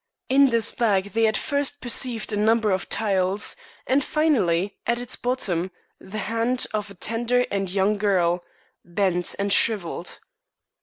In 0.29 0.49
this 0.49 0.71
bag 0.71 1.11
they 1.11 1.27
at 1.27 1.37
first 1.37 1.79
perceived 1.79 2.33
a 2.33 2.35
number 2.35 2.71
of 2.71 2.89
tiles, 2.89 3.55
and 3.85 4.03
finally 4.03 4.79
at 4.87 4.97
its 4.99 5.15
bottom 5.15 5.69
the 5.99 6.17
hand 6.25 6.65
of 6.73 6.89
a 6.89 6.95
tender 6.95 7.45
and 7.51 7.71
young 7.71 7.99
girl, 7.99 8.43
bent 8.83 9.35
and 9.37 9.53
shriveled. 9.53 10.19